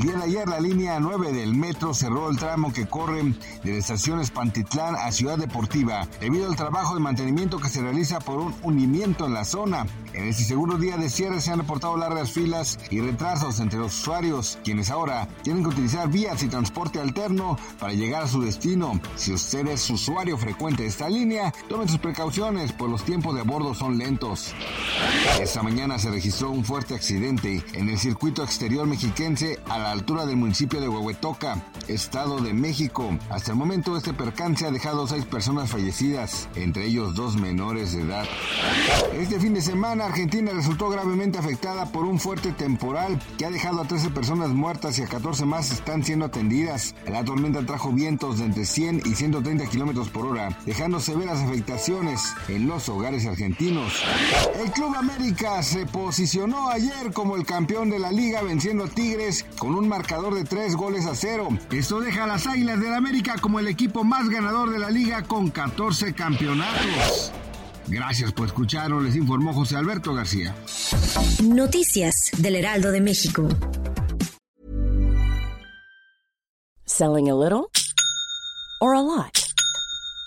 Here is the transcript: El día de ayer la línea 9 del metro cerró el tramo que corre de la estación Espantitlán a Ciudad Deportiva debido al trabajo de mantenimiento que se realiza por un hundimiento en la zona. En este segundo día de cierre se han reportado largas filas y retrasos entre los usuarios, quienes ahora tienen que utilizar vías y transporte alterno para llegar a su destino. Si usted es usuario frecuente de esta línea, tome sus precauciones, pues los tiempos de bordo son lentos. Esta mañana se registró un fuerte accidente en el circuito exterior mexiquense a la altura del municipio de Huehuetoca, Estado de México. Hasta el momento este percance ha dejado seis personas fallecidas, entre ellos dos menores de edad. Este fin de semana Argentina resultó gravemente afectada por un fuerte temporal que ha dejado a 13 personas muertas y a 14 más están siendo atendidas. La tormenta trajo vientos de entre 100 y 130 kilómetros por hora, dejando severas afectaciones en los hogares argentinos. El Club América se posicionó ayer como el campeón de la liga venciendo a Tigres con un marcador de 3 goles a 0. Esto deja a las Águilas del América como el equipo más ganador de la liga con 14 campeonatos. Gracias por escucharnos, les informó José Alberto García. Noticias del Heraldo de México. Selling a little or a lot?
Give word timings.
El 0.00 0.06
día 0.06 0.16
de 0.16 0.24
ayer 0.24 0.48
la 0.48 0.60
línea 0.60 0.98
9 0.98 1.30
del 1.30 1.54
metro 1.54 1.92
cerró 1.92 2.30
el 2.30 2.38
tramo 2.38 2.72
que 2.72 2.86
corre 2.86 3.22
de 3.62 3.72
la 3.72 3.76
estación 3.76 4.18
Espantitlán 4.18 4.94
a 4.94 5.12
Ciudad 5.12 5.36
Deportiva 5.36 6.08
debido 6.20 6.48
al 6.48 6.56
trabajo 6.56 6.94
de 6.94 7.02
mantenimiento 7.02 7.58
que 7.58 7.68
se 7.68 7.82
realiza 7.82 8.18
por 8.18 8.38
un 8.38 8.54
hundimiento 8.62 9.26
en 9.26 9.34
la 9.34 9.44
zona. 9.44 9.86
En 10.14 10.24
este 10.24 10.44
segundo 10.44 10.78
día 10.78 10.96
de 10.96 11.10
cierre 11.10 11.42
se 11.42 11.52
han 11.52 11.58
reportado 11.58 11.98
largas 11.98 12.32
filas 12.32 12.78
y 12.88 13.02
retrasos 13.02 13.60
entre 13.60 13.78
los 13.78 13.92
usuarios, 14.00 14.58
quienes 14.64 14.88
ahora 14.90 15.28
tienen 15.42 15.62
que 15.62 15.68
utilizar 15.68 16.08
vías 16.08 16.42
y 16.42 16.48
transporte 16.48 16.98
alterno 16.98 17.58
para 17.78 17.92
llegar 17.92 18.22
a 18.22 18.28
su 18.28 18.40
destino. 18.40 18.98
Si 19.16 19.34
usted 19.34 19.66
es 19.66 19.90
usuario 19.90 20.38
frecuente 20.38 20.84
de 20.84 20.88
esta 20.88 21.10
línea, 21.10 21.52
tome 21.68 21.86
sus 21.86 21.98
precauciones, 21.98 22.72
pues 22.72 22.90
los 22.90 23.04
tiempos 23.04 23.36
de 23.36 23.42
bordo 23.42 23.74
son 23.74 23.98
lentos. 23.98 24.54
Esta 25.38 25.62
mañana 25.62 25.98
se 25.98 26.10
registró 26.10 26.50
un 26.50 26.64
fuerte 26.64 26.94
accidente 26.94 27.62
en 27.74 27.90
el 27.90 27.98
circuito 27.98 28.42
exterior 28.42 28.86
mexiquense 28.86 29.58
a 29.68 29.78
la 29.78 29.89
altura 29.90 30.26
del 30.26 30.36
municipio 30.36 30.80
de 30.80 30.88
Huehuetoca, 30.88 31.62
Estado 31.88 32.40
de 32.40 32.52
México. 32.52 33.18
Hasta 33.28 33.52
el 33.52 33.58
momento 33.58 33.96
este 33.96 34.12
percance 34.12 34.66
ha 34.66 34.70
dejado 34.70 35.06
seis 35.06 35.24
personas 35.24 35.70
fallecidas, 35.70 36.48
entre 36.54 36.86
ellos 36.86 37.14
dos 37.14 37.36
menores 37.36 37.92
de 37.92 38.02
edad. 38.02 38.24
Este 39.14 39.40
fin 39.40 39.54
de 39.54 39.60
semana 39.60 40.06
Argentina 40.06 40.52
resultó 40.52 40.88
gravemente 40.88 41.38
afectada 41.38 41.86
por 41.86 42.04
un 42.04 42.18
fuerte 42.18 42.52
temporal 42.52 43.20
que 43.38 43.46
ha 43.46 43.50
dejado 43.50 43.80
a 43.80 43.84
13 43.84 44.10
personas 44.10 44.50
muertas 44.50 44.98
y 44.98 45.02
a 45.02 45.06
14 45.06 45.44
más 45.44 45.70
están 45.72 46.04
siendo 46.04 46.26
atendidas. 46.26 46.94
La 47.06 47.24
tormenta 47.24 47.64
trajo 47.66 47.92
vientos 47.92 48.38
de 48.38 48.44
entre 48.46 48.64
100 48.64 49.02
y 49.04 49.14
130 49.14 49.66
kilómetros 49.66 50.08
por 50.10 50.26
hora, 50.26 50.56
dejando 50.66 51.00
severas 51.00 51.40
afectaciones 51.40 52.34
en 52.48 52.66
los 52.66 52.88
hogares 52.88 53.26
argentinos. 53.26 53.92
El 54.62 54.70
Club 54.72 54.94
América 54.96 55.62
se 55.62 55.86
posicionó 55.86 56.68
ayer 56.68 57.12
como 57.12 57.36
el 57.36 57.44
campeón 57.44 57.90
de 57.90 57.98
la 57.98 58.12
liga 58.12 58.42
venciendo 58.42 58.84
a 58.84 58.88
Tigres 58.88 59.44
con 59.58 59.74
un 59.74 59.79
marcador 59.88 60.34
de 60.34 60.44
3 60.44 60.76
goles 60.76 61.06
a 61.06 61.14
0. 61.14 61.48
Esto 61.70 62.00
deja 62.00 62.24
a 62.24 62.26
las 62.26 62.46
Águilas 62.46 62.80
del 62.80 62.94
América 62.94 63.36
como 63.40 63.60
el 63.60 63.68
equipo 63.68 64.04
más 64.04 64.28
ganador 64.28 64.70
de 64.70 64.78
la 64.78 64.90
liga 64.90 65.22
con 65.22 65.50
14 65.50 66.14
campeonatos. 66.14 67.32
Gracias 67.86 68.32
por 68.32 68.46
escucharnos, 68.46 69.02
les 69.02 69.16
informó 69.16 69.52
José 69.52 69.76
Alberto 69.76 70.14
García. 70.14 70.54
Noticias 71.42 72.30
del 72.38 72.56
Heraldo 72.56 72.92
de 72.92 73.00
México. 73.00 73.48
Selling 76.84 77.30
a 77.30 77.34
little 77.34 77.70
or 78.80 78.94
a 78.94 79.00
lot? 79.00 79.39